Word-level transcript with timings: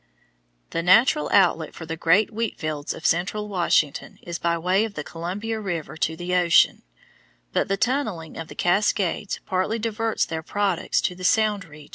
The 0.71 0.81
natural 0.81 1.29
outlet 1.31 1.75
for 1.75 1.85
the 1.85 1.95
great 1.95 2.33
wheat 2.33 2.57
fields 2.57 2.91
of 2.91 3.05
central 3.05 3.47
Washington 3.47 4.17
is 4.23 4.39
by 4.39 4.57
way 4.57 4.83
of 4.83 4.95
the 4.95 5.03
Columbia 5.03 5.59
River 5.59 5.95
to 5.95 6.15
the 6.17 6.33
ocean, 6.33 6.81
but 7.53 7.67
the 7.67 7.77
tunnelling 7.77 8.35
of 8.35 8.47
the 8.47 8.55
Cascades 8.55 9.39
partly 9.45 9.77
diverts 9.77 10.25
their 10.25 10.41
products 10.41 11.01
to 11.01 11.13
the 11.13 11.23
sound 11.23 11.65
region. 11.65 11.89